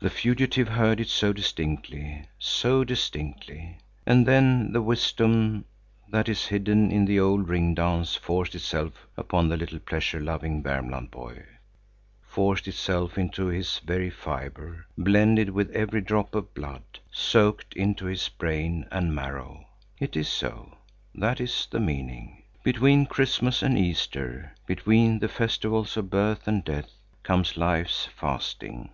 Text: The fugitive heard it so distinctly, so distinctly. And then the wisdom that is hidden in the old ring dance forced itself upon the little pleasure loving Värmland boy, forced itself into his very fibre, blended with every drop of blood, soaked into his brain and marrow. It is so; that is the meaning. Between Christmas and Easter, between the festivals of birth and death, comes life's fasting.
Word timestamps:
The 0.00 0.10
fugitive 0.10 0.68
heard 0.68 1.00
it 1.00 1.08
so 1.08 1.32
distinctly, 1.32 2.22
so 2.38 2.84
distinctly. 2.84 3.78
And 4.06 4.24
then 4.26 4.70
the 4.72 4.80
wisdom 4.80 5.64
that 6.08 6.28
is 6.28 6.46
hidden 6.46 6.92
in 6.92 7.04
the 7.04 7.18
old 7.18 7.48
ring 7.48 7.74
dance 7.74 8.14
forced 8.14 8.54
itself 8.54 9.08
upon 9.16 9.48
the 9.48 9.56
little 9.56 9.80
pleasure 9.80 10.20
loving 10.20 10.62
Värmland 10.62 11.10
boy, 11.10 11.42
forced 12.22 12.68
itself 12.68 13.18
into 13.18 13.46
his 13.46 13.80
very 13.80 14.08
fibre, 14.08 14.86
blended 14.96 15.50
with 15.50 15.68
every 15.72 16.00
drop 16.00 16.36
of 16.36 16.54
blood, 16.54 17.00
soaked 17.10 17.74
into 17.74 18.04
his 18.06 18.28
brain 18.28 18.86
and 18.92 19.12
marrow. 19.12 19.66
It 19.98 20.16
is 20.16 20.28
so; 20.28 20.78
that 21.12 21.40
is 21.40 21.66
the 21.68 21.80
meaning. 21.80 22.44
Between 22.62 23.04
Christmas 23.06 23.64
and 23.64 23.76
Easter, 23.76 24.54
between 24.64 25.18
the 25.18 25.28
festivals 25.28 25.96
of 25.96 26.08
birth 26.08 26.46
and 26.46 26.62
death, 26.64 26.92
comes 27.24 27.56
life's 27.56 28.06
fasting. 28.16 28.90